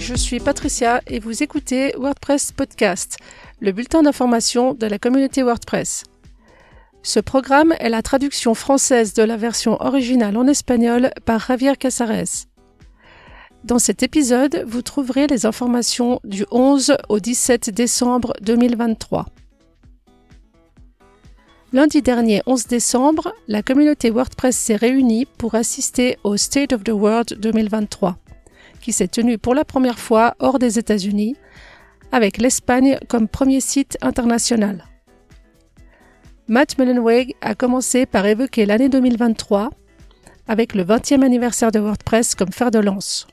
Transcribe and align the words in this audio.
je 0.00 0.14
suis 0.14 0.40
Patricia 0.40 1.02
et 1.06 1.18
vous 1.18 1.42
écoutez 1.42 1.92
WordPress 1.96 2.52
Podcast, 2.52 3.18
le 3.60 3.70
bulletin 3.70 4.02
d'information 4.02 4.72
de 4.72 4.86
la 4.86 4.98
communauté 4.98 5.42
WordPress. 5.42 6.04
Ce 7.02 7.20
programme 7.20 7.74
est 7.78 7.90
la 7.90 8.00
traduction 8.00 8.54
française 8.54 9.12
de 9.12 9.22
la 9.22 9.36
version 9.36 9.80
originale 9.80 10.38
en 10.38 10.46
espagnol 10.46 11.10
par 11.26 11.46
Javier 11.46 11.76
Casares. 11.76 12.46
Dans 13.64 13.78
cet 13.78 14.02
épisode, 14.02 14.64
vous 14.66 14.80
trouverez 14.80 15.26
les 15.26 15.44
informations 15.44 16.18
du 16.24 16.46
11 16.50 16.96
au 17.10 17.20
17 17.20 17.68
décembre 17.68 18.32
2023. 18.40 19.26
Lundi 21.74 22.00
dernier, 22.00 22.42
11 22.46 22.66
décembre, 22.66 23.34
la 23.48 23.62
communauté 23.62 24.08
WordPress 24.10 24.56
s'est 24.56 24.76
réunie 24.76 25.26
pour 25.26 25.54
assister 25.54 26.16
au 26.24 26.38
State 26.38 26.72
of 26.72 26.84
the 26.84 26.88
World 26.90 27.38
2023, 27.38 28.16
qui 28.80 28.92
s'est 28.92 29.08
tenu 29.08 29.38
pour 29.38 29.54
la 29.54 29.64
première 29.64 29.98
fois 29.98 30.34
hors 30.38 30.58
des 30.58 30.78
États-Unis, 30.78 31.36
avec 32.12 32.38
l'Espagne 32.38 32.98
comme 33.08 33.28
premier 33.28 33.60
site 33.60 33.96
international. 34.02 34.84
Matt 36.48 36.78
Mullenweg 36.78 37.34
a 37.40 37.54
commencé 37.54 38.06
par 38.06 38.26
évoquer 38.26 38.66
l'année 38.66 38.88
2023 38.88 39.70
avec 40.48 40.74
le 40.74 40.82
20e 40.82 41.22
anniversaire 41.22 41.70
de 41.70 41.78
WordPress 41.78 42.34
comme 42.34 42.50
fer 42.52 42.72
de 42.72 42.80
lance. 42.80 43.28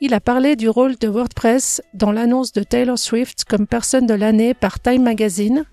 Il 0.00 0.14
a 0.14 0.20
parlé 0.20 0.56
du 0.56 0.68
rôle 0.68 0.96
de 0.96 1.08
WordPress 1.08 1.82
dans 1.92 2.12
l'annonce 2.12 2.52
de 2.52 2.62
Taylor 2.62 2.98
Swift 2.98 3.44
comme 3.44 3.66
personne 3.66 4.06
de 4.06 4.14
l'année 4.14 4.54
par 4.54 4.80
Time 4.80 5.02
Magazine, 5.02 5.64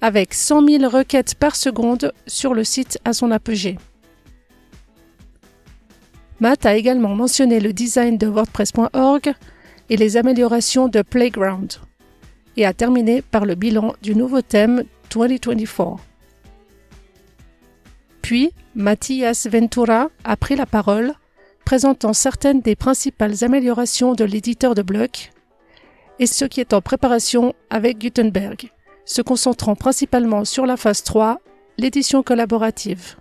avec 0.00 0.34
100 0.34 0.66
000 0.66 0.88
requêtes 0.88 1.34
par 1.34 1.54
seconde 1.54 2.12
sur 2.26 2.54
le 2.54 2.64
site 2.64 2.98
à 3.04 3.12
son 3.12 3.30
apogée. 3.30 3.76
Matt 6.40 6.64
a 6.64 6.74
également 6.74 7.14
mentionné 7.14 7.60
le 7.60 7.72
design 7.72 8.16
de 8.16 8.26
WordPress.org 8.26 9.34
et 9.90 9.96
les 9.96 10.16
améliorations 10.16 10.88
de 10.88 11.02
Playground, 11.02 11.74
et 12.56 12.64
a 12.64 12.72
terminé 12.72 13.22
par 13.22 13.44
le 13.44 13.54
bilan 13.54 13.94
du 14.02 14.14
nouveau 14.14 14.40
thème 14.40 14.84
2024. 15.10 15.98
Puis, 18.22 18.52
Matthias 18.74 19.46
Ventura 19.46 20.08
a 20.24 20.36
pris 20.36 20.56
la 20.56 20.66
parole, 20.66 21.12
présentant 21.64 22.12
certaines 22.12 22.60
des 22.60 22.76
principales 22.76 23.44
améliorations 23.44 24.14
de 24.14 24.24
l'éditeur 24.24 24.74
de 24.74 24.82
blocs 24.82 25.32
et 26.20 26.26
ce 26.26 26.44
qui 26.44 26.60
est 26.60 26.74
en 26.74 26.82
préparation 26.82 27.54
avec 27.70 27.98
Gutenberg, 27.98 28.70
se 29.06 29.22
concentrant 29.22 29.74
principalement 29.74 30.44
sur 30.44 30.66
la 30.66 30.76
phase 30.76 31.02
3, 31.02 31.40
l'édition 31.78 32.22
collaborative. 32.22 33.16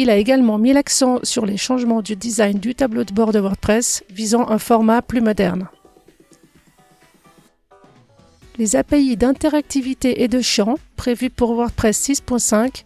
Il 0.00 0.10
a 0.10 0.16
également 0.16 0.58
mis 0.58 0.72
l'accent 0.72 1.18
sur 1.24 1.44
les 1.44 1.56
changements 1.56 2.02
du 2.02 2.14
design 2.14 2.60
du 2.60 2.72
tableau 2.76 3.02
de 3.02 3.12
bord 3.12 3.32
de 3.32 3.40
WordPress 3.40 4.04
visant 4.08 4.48
un 4.48 4.58
format 4.58 5.02
plus 5.02 5.20
moderne. 5.20 5.66
Les 8.58 8.76
API 8.76 9.16
d'interactivité 9.16 10.22
et 10.22 10.28
de 10.28 10.40
champ 10.40 10.76
prévus 10.94 11.30
pour 11.30 11.52
WordPress 11.54 12.10
6.5 12.10 12.84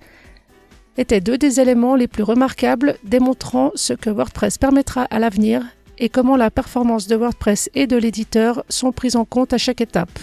étaient 0.97 1.21
deux 1.21 1.37
des 1.37 1.61
éléments 1.61 1.97
les 1.97 2.09
plus 2.09 2.23
remarquables 2.23 2.97
démontrant 3.05 3.73
ce 3.75 3.93
que 3.93 4.09
WordPress 4.09 4.57
permettra 4.57 5.03
à 5.03 5.19
l'avenir 5.19 5.67
et 5.99 6.09
comment 6.09 6.37
la 6.37 6.51
performance 6.51 7.09
de 7.09 7.17
WordPress 7.17 7.69
et 7.75 7.87
de 7.87 7.99
l'éditeur 7.99 8.65
sont 8.71 8.91
prises 8.91 9.17
en 9.17 9.27
compte 9.27 9.53
à 9.53 9.59
chaque 9.59 9.83
étape. 9.83 10.19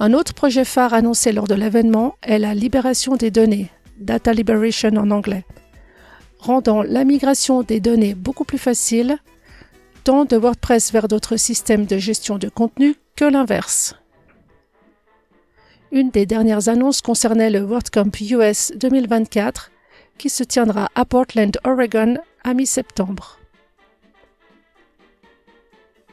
Un 0.00 0.12
autre 0.12 0.34
projet 0.34 0.64
phare 0.64 0.92
annoncé 0.92 1.30
lors 1.30 1.46
de 1.46 1.54
l'événement 1.54 2.16
est 2.22 2.40
la 2.40 2.52
libération 2.52 3.14
des 3.14 3.30
données, 3.30 3.70
Data 3.98 4.32
Liberation 4.32 4.90
en 4.96 5.10
anglais, 5.10 5.44
rendant 6.38 6.82
la 6.82 7.04
migration 7.04 7.62
des 7.62 7.80
données 7.80 8.14
beaucoup 8.14 8.44
plus 8.44 8.58
facile, 8.58 9.18
tant 10.04 10.24
de 10.24 10.36
WordPress 10.36 10.92
vers 10.92 11.08
d'autres 11.08 11.36
systèmes 11.36 11.86
de 11.86 11.98
gestion 11.98 12.38
de 12.38 12.48
contenu 12.48 12.94
que 13.16 13.24
l'inverse. 13.24 13.94
Une 15.92 16.10
des 16.10 16.26
dernières 16.26 16.68
annonces 16.68 17.00
concernait 17.00 17.50
le 17.50 17.60
WordCamp 17.60 18.10
US 18.20 18.72
2024 18.76 19.70
qui 20.18 20.30
se 20.30 20.44
tiendra 20.44 20.90
à 20.94 21.04
Portland, 21.04 21.56
Oregon 21.64 22.18
à 22.44 22.54
mi-septembre. 22.54 23.38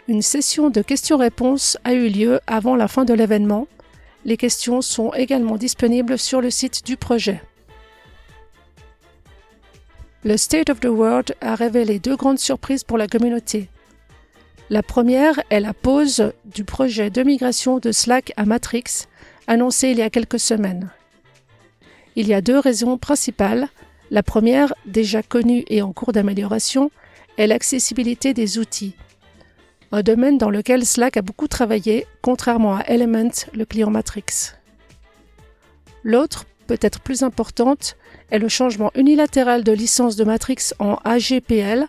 Une 0.08 0.22
session 0.22 0.70
de 0.70 0.82
questions-réponses 0.82 1.78
a 1.84 1.94
eu 1.94 2.10
lieu 2.10 2.40
avant 2.46 2.76
la 2.76 2.88
fin 2.88 3.06
de 3.06 3.14
l'événement. 3.14 3.68
Les 4.26 4.38
questions 4.38 4.82
sont 4.82 5.14
également 5.14 5.56
disponibles 5.56 6.18
sur 6.18 6.42
le 6.42 6.50
site 6.50 6.86
du 6.86 6.98
projet. 6.98 7.42
Le 10.26 10.38
State 10.38 10.70
of 10.70 10.80
the 10.80 10.86
World 10.86 11.36
a 11.42 11.56
révélé 11.56 12.00
deux 12.00 12.16
grandes 12.16 12.40
surprises 12.40 12.86
pour 12.86 12.98
la 12.98 13.08
communauté. 13.08 13.68
La 14.70 14.82
première 14.82 15.42
est 15.50 15.60
la 15.60 15.74
pause 15.74 16.32
du 16.46 16.64
projet 16.64 17.10
de 17.10 17.24
migration 17.24 17.80
de 17.80 17.92
Slack 17.92 18.32
à 18.38 18.46
Matrix, 18.46 19.08
annoncé 19.48 19.90
il 19.90 19.98
y 19.98 20.02
a 20.02 20.10
quelques 20.10 20.40
semaines. 20.40 20.90
Il 22.16 22.28
y 22.28 22.34
a 22.34 22.42
deux 22.42 22.58
raisons 22.58 22.98
principales. 22.98 23.68
La 24.12 24.24
première, 24.24 24.74
déjà 24.86 25.24
connue 25.24 25.66
et 25.68 25.82
en 25.82 25.92
cours 25.92 26.14
d'amélioration, 26.14 26.90
est 27.38 27.48
l'accessibilité 27.48 28.34
des 28.34 28.60
outils, 28.60 28.96
un 29.92 30.02
domaine 30.02 30.40
dans 30.40 30.50
lequel 30.50 30.86
Slack 30.86 31.18
a 31.18 31.22
beaucoup 31.22 31.48
travaillé, 31.48 32.08
contrairement 32.24 32.78
à 32.78 32.82
Element, 32.88 33.30
le 33.54 33.64
client 33.64 33.92
Matrix. 33.92 34.54
L'autre, 36.04 36.46
peut-être 36.74 37.02
plus 37.02 37.22
importante, 37.22 37.98
est 38.32 38.40
le 38.40 38.50
changement 38.50 38.90
unilatéral 38.96 39.64
de 39.64 39.72
licence 39.72 40.16
de 40.16 40.24
Matrix 40.24 40.72
en 40.80 40.96
AGPL 41.04 41.86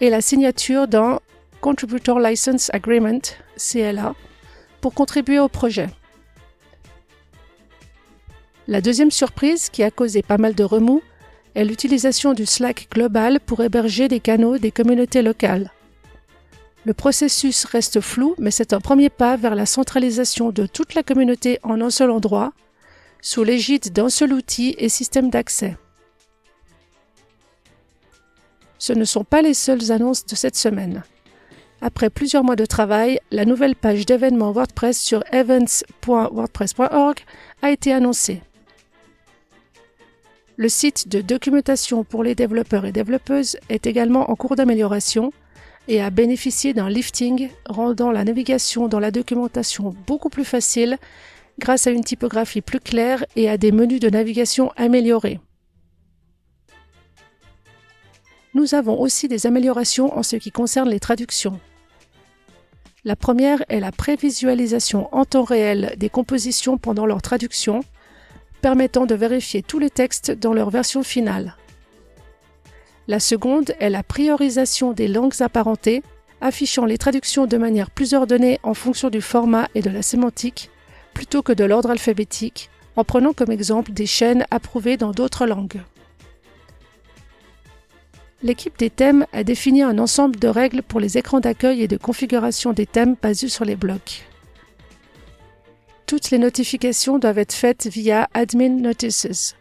et 0.00 0.08
la 0.08 0.22
signature 0.22 0.88
d'un 0.88 1.20
Contributor 1.60 2.18
License 2.18 2.70
Agreement, 2.72 3.20
CLA, 3.58 4.14
pour 4.80 4.94
contribuer 4.94 5.38
au 5.38 5.48
projet. 5.48 5.88
La 8.66 8.80
deuxième 8.80 9.10
surprise, 9.10 9.68
qui 9.68 9.82
a 9.82 9.90
causé 9.90 10.22
pas 10.22 10.38
mal 10.38 10.54
de 10.54 10.64
remous, 10.64 11.02
est 11.54 11.66
l'utilisation 11.66 12.32
du 12.32 12.46
Slack 12.46 12.88
global 12.90 13.38
pour 13.38 13.60
héberger 13.62 14.08
des 14.08 14.20
canaux 14.20 14.56
des 14.56 14.70
communautés 14.70 15.20
locales. 15.20 15.72
Le 16.86 16.94
processus 16.94 17.66
reste 17.66 18.00
flou, 18.00 18.34
mais 18.38 18.50
c'est 18.50 18.72
un 18.72 18.80
premier 18.80 19.10
pas 19.10 19.36
vers 19.36 19.54
la 19.54 19.66
centralisation 19.66 20.52
de 20.52 20.64
toute 20.64 20.94
la 20.94 21.02
communauté 21.02 21.58
en 21.62 21.82
un 21.82 21.90
seul 21.90 22.10
endroit, 22.10 22.54
sous 23.26 23.42
l'égide 23.42 23.92
d'un 23.92 24.08
seul 24.08 24.32
outil 24.32 24.76
et 24.78 24.88
système 24.88 25.30
d'accès. 25.30 25.76
Ce 28.78 28.92
ne 28.92 29.04
sont 29.04 29.24
pas 29.24 29.42
les 29.42 29.52
seules 29.52 29.90
annonces 29.90 30.24
de 30.26 30.36
cette 30.36 30.54
semaine. 30.54 31.02
Après 31.80 32.08
plusieurs 32.08 32.44
mois 32.44 32.54
de 32.54 32.64
travail, 32.64 33.18
la 33.32 33.44
nouvelle 33.44 33.74
page 33.74 34.06
d'événements 34.06 34.52
WordPress 34.52 35.00
sur 35.00 35.24
events.wordpress.org 35.32 37.18
a 37.62 37.72
été 37.72 37.92
annoncée. 37.92 38.42
Le 40.56 40.68
site 40.68 41.08
de 41.08 41.20
documentation 41.20 42.04
pour 42.04 42.22
les 42.22 42.36
développeurs 42.36 42.84
et 42.84 42.92
développeuses 42.92 43.56
est 43.68 43.88
également 43.88 44.30
en 44.30 44.36
cours 44.36 44.54
d'amélioration 44.54 45.32
et 45.88 46.00
a 46.00 46.10
bénéficié 46.10 46.74
d'un 46.74 46.88
lifting 46.88 47.50
rendant 47.68 48.12
la 48.12 48.22
navigation 48.22 48.86
dans 48.86 49.00
la 49.00 49.10
documentation 49.10 49.96
beaucoup 50.06 50.30
plus 50.30 50.44
facile 50.44 50.96
grâce 51.58 51.86
à 51.86 51.90
une 51.90 52.04
typographie 52.04 52.60
plus 52.60 52.80
claire 52.80 53.24
et 53.34 53.48
à 53.48 53.56
des 53.56 53.72
menus 53.72 54.00
de 54.00 54.10
navigation 54.10 54.72
améliorés. 54.76 55.40
Nous 58.54 58.74
avons 58.74 58.98
aussi 59.00 59.28
des 59.28 59.46
améliorations 59.46 60.16
en 60.16 60.22
ce 60.22 60.36
qui 60.36 60.50
concerne 60.50 60.88
les 60.88 61.00
traductions. 61.00 61.60
La 63.04 63.14
première 63.14 63.62
est 63.68 63.80
la 63.80 63.92
prévisualisation 63.92 65.14
en 65.14 65.24
temps 65.24 65.44
réel 65.44 65.94
des 65.98 66.08
compositions 66.08 66.78
pendant 66.78 67.06
leur 67.06 67.22
traduction, 67.22 67.82
permettant 68.62 69.06
de 69.06 69.14
vérifier 69.14 69.62
tous 69.62 69.78
les 69.78 69.90
textes 69.90 70.32
dans 70.32 70.52
leur 70.52 70.70
version 70.70 71.02
finale. 71.02 71.56
La 73.08 73.20
seconde 73.20 73.74
est 73.78 73.90
la 73.90 74.02
priorisation 74.02 74.92
des 74.92 75.06
langues 75.06 75.40
apparentées, 75.40 76.02
affichant 76.40 76.84
les 76.84 76.98
traductions 76.98 77.46
de 77.46 77.56
manière 77.56 77.90
plus 77.90 78.14
ordonnée 78.14 78.58
en 78.62 78.74
fonction 78.74 79.10
du 79.10 79.20
format 79.20 79.68
et 79.74 79.82
de 79.82 79.90
la 79.90 80.02
sémantique, 80.02 80.70
plutôt 81.16 81.40
que 81.40 81.54
de 81.54 81.64
l'ordre 81.64 81.90
alphabétique, 81.90 82.68
en 82.94 83.02
prenant 83.02 83.32
comme 83.32 83.50
exemple 83.50 83.90
des 83.92 84.04
chaînes 84.04 84.44
approuvées 84.50 84.98
dans 84.98 85.12
d'autres 85.12 85.46
langues. 85.46 85.80
L'équipe 88.42 88.78
des 88.78 88.90
thèmes 88.90 89.24
a 89.32 89.42
défini 89.42 89.82
un 89.82 89.98
ensemble 89.98 90.38
de 90.38 90.48
règles 90.48 90.82
pour 90.82 91.00
les 91.00 91.16
écrans 91.16 91.40
d'accueil 91.40 91.82
et 91.82 91.88
de 91.88 91.96
configuration 91.96 92.74
des 92.74 92.84
thèmes 92.84 93.16
basés 93.22 93.48
sur 93.48 93.64
les 93.64 93.76
blocs. 93.76 94.26
Toutes 96.04 96.30
les 96.30 96.38
notifications 96.38 97.18
doivent 97.18 97.38
être 97.38 97.54
faites 97.54 97.86
via 97.86 98.28
Admin 98.34 98.82
Notices. 98.82 99.56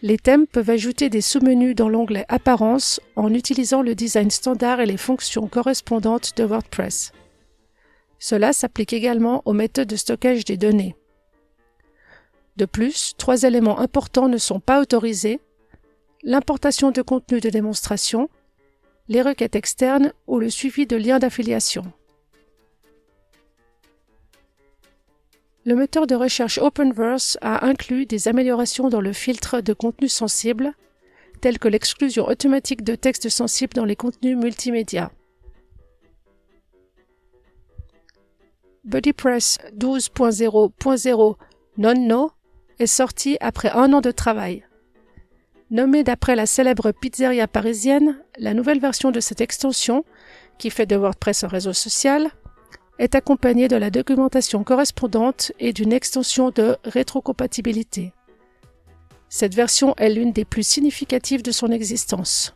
Les 0.00 0.16
thèmes 0.16 0.46
peuvent 0.46 0.70
ajouter 0.70 1.10
des 1.10 1.22
sous-menus 1.22 1.74
dans 1.74 1.88
l'onglet 1.88 2.24
Apparence 2.28 3.00
en 3.16 3.34
utilisant 3.34 3.82
le 3.82 3.96
design 3.96 4.30
standard 4.30 4.78
et 4.78 4.86
les 4.86 4.96
fonctions 4.96 5.48
correspondantes 5.48 6.36
de 6.36 6.44
WordPress. 6.44 7.10
Cela 8.26 8.54
s'applique 8.54 8.94
également 8.94 9.42
aux 9.44 9.52
méthodes 9.52 9.88
de 9.88 9.96
stockage 9.96 10.46
des 10.46 10.56
données. 10.56 10.96
De 12.56 12.64
plus, 12.64 13.12
trois 13.18 13.42
éléments 13.42 13.80
importants 13.80 14.30
ne 14.30 14.38
sont 14.38 14.60
pas 14.60 14.80
autorisés 14.80 15.42
l'importation 16.22 16.90
de 16.90 17.02
contenu 17.02 17.40
de 17.40 17.50
démonstration, 17.50 18.30
les 19.08 19.20
requêtes 19.20 19.56
externes 19.56 20.14
ou 20.26 20.38
le 20.38 20.48
suivi 20.48 20.86
de 20.86 20.96
liens 20.96 21.18
d'affiliation. 21.18 21.92
Le 25.66 25.74
moteur 25.74 26.06
de 26.06 26.14
recherche 26.14 26.56
Openverse 26.56 27.36
a 27.42 27.66
inclus 27.66 28.06
des 28.06 28.26
améliorations 28.26 28.88
dans 28.88 29.02
le 29.02 29.12
filtre 29.12 29.60
de 29.60 29.74
contenu 29.74 30.08
sensible, 30.08 30.72
telles 31.42 31.58
que 31.58 31.68
l'exclusion 31.68 32.26
automatique 32.26 32.84
de 32.84 32.94
textes 32.94 33.28
sensibles 33.28 33.74
dans 33.74 33.84
les 33.84 33.96
contenus 33.96 34.38
multimédia. 34.38 35.12
BuddyPress 38.84 39.58
12.0.0 39.78 41.36
Non-No 41.78 42.30
est 42.78 42.86
sorti 42.86 43.38
après 43.40 43.70
un 43.70 43.94
an 43.94 44.02
de 44.02 44.10
travail. 44.10 44.66
Nommée 45.70 46.04
d'après 46.04 46.36
la 46.36 46.44
célèbre 46.44 46.92
pizzeria 46.92 47.48
parisienne, 47.48 48.20
la 48.38 48.52
nouvelle 48.52 48.80
version 48.80 49.10
de 49.10 49.20
cette 49.20 49.40
extension, 49.40 50.04
qui 50.58 50.68
fait 50.68 50.84
de 50.84 50.96
WordPress 50.96 51.44
un 51.44 51.48
réseau 51.48 51.72
social, 51.72 52.30
est 52.98 53.14
accompagnée 53.14 53.68
de 53.68 53.76
la 53.76 53.90
documentation 53.90 54.62
correspondante 54.64 55.50
et 55.58 55.72
d'une 55.72 55.92
extension 55.92 56.50
de 56.50 56.76
rétrocompatibilité. 56.84 58.12
Cette 59.30 59.54
version 59.54 59.96
est 59.96 60.10
l'une 60.10 60.32
des 60.32 60.44
plus 60.44 60.66
significatives 60.66 61.42
de 61.42 61.52
son 61.52 61.70
existence. 61.70 62.54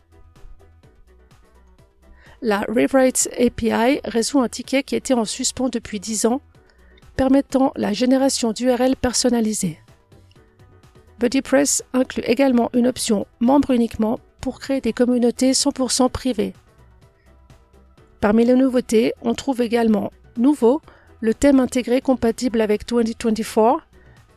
La 2.41 2.61
Rewrite 2.69 3.29
API 3.37 4.01
résout 4.05 4.41
un 4.41 4.49
ticket 4.49 4.85
qui 4.85 4.95
était 4.95 5.15
en 5.15 5.25
suspens 5.25 5.71
depuis 5.71 5.99
10 5.99 6.27
ans, 6.27 6.41
permettant 7.17 7.73
la 7.75 7.93
génération 7.93 8.53
d'URL 8.53 8.95
personnalisées. 8.95 9.81
BuddyPress 11.19 11.83
inclut 11.93 12.23
également 12.25 12.71
une 12.75 12.87
option 12.87 13.27
membre 13.41 13.73
uniquement 13.73 14.21
pour 14.41 14.61
créer 14.61 14.81
des 14.81 14.93
communautés 14.93 15.51
100% 15.51 16.11
privées. 16.11 16.55
Parmi 18.21 18.45
les 18.45 18.55
nouveautés, 18.55 19.15
on 19.23 19.35
trouve 19.35 19.61
également 19.61 20.13
nouveau 20.37 20.81
le 21.21 21.35
thème 21.35 21.59
intégré 21.59 22.01
compatible 22.01 22.61
avec 22.61 22.87
2024, 22.87 23.81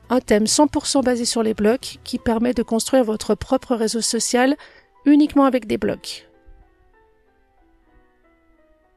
un 0.10 0.20
thème 0.20 0.46
100% 0.46 1.04
basé 1.04 1.26
sur 1.26 1.44
les 1.44 1.54
blocs 1.54 2.00
qui 2.04 2.18
permet 2.18 2.56
de 2.56 2.64
construire 2.64 3.04
votre 3.04 3.36
propre 3.36 3.76
réseau 3.76 4.02
social 4.02 4.56
uniquement 5.06 5.46
avec 5.46 5.68
des 5.68 5.78
blocs. 5.78 6.31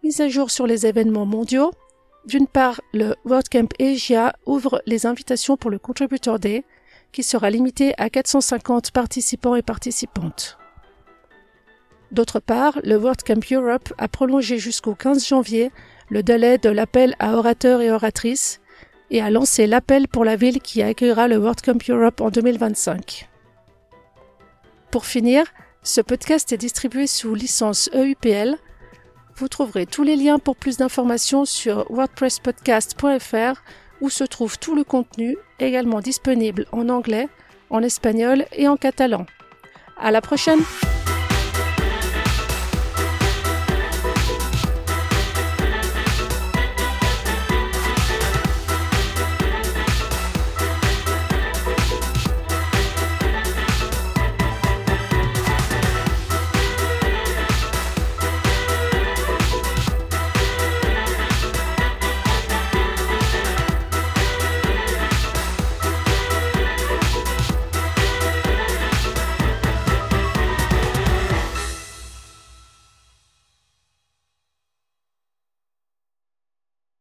Mise 0.04 0.20
à 0.20 0.28
jour 0.28 0.50
sur 0.50 0.66
les 0.66 0.84
événements 0.84 1.24
mondiaux. 1.24 1.72
D'une 2.26 2.46
part, 2.46 2.82
le 2.92 3.14
WordCamp 3.24 3.70
Asia 3.80 4.34
ouvre 4.44 4.82
les 4.84 5.06
invitations 5.06 5.56
pour 5.56 5.70
le 5.70 5.78
Contributor 5.78 6.38
Day, 6.38 6.62
qui 7.10 7.22
sera 7.22 7.48
limité 7.48 7.94
à 7.96 8.10
450 8.10 8.90
participants 8.90 9.54
et 9.54 9.62
participantes. 9.62 10.58
D'autre 12.12 12.38
part, 12.38 12.78
le 12.84 12.96
WordCamp 12.96 13.40
Europe 13.50 13.94
a 13.96 14.08
prolongé 14.08 14.58
jusqu'au 14.58 14.94
15 14.94 15.26
janvier 15.26 15.70
le 16.10 16.22
délai 16.22 16.58
de 16.58 16.68
l'appel 16.68 17.16
à 17.18 17.38
orateurs 17.38 17.80
et 17.80 17.90
oratrices 17.90 18.60
et 19.10 19.22
a 19.22 19.30
lancé 19.30 19.66
l'appel 19.66 20.06
pour 20.06 20.26
la 20.26 20.36
ville 20.36 20.60
qui 20.60 20.82
accueillera 20.82 21.28
le 21.28 21.38
WordCamp 21.38 21.78
Europe 21.88 22.20
en 22.20 22.28
2025. 22.28 23.30
Pour 24.90 25.06
finir, 25.06 25.46
ce 25.82 26.02
podcast 26.02 26.52
est 26.52 26.58
distribué 26.58 27.06
sous 27.06 27.34
licence 27.34 27.88
EUPL. 27.94 28.58
Vous 29.36 29.48
trouverez 29.48 29.86
tous 29.86 30.04
les 30.04 30.16
liens 30.16 30.38
pour 30.38 30.54
plus 30.54 30.76
d'informations 30.76 31.44
sur 31.44 31.90
wordpresspodcast.fr 31.90 33.62
où 34.00 34.10
se 34.10 34.24
trouve 34.24 34.58
tout 34.58 34.74
le 34.74 34.84
contenu, 34.84 35.36
également 35.58 36.00
disponible 36.00 36.66
en 36.72 36.88
anglais, 36.88 37.28
en 37.70 37.82
espagnol 37.82 38.44
et 38.52 38.68
en 38.68 38.76
catalan. 38.76 39.26
À 39.98 40.10
la 40.10 40.20
prochaine! 40.20 40.60